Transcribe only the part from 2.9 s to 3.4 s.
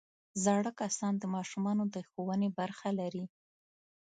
لري